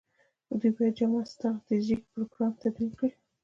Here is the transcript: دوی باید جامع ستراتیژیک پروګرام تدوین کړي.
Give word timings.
دوی 0.59 0.71
باید 0.77 0.95
جامع 0.97 1.23
ستراتیژیک 1.33 2.01
پروګرام 2.11 2.51
تدوین 2.61 2.91
کړي. 2.99 3.11